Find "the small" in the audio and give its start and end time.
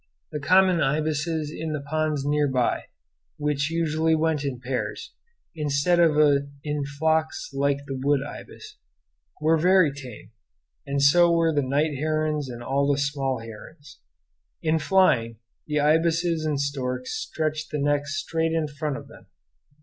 12.91-13.41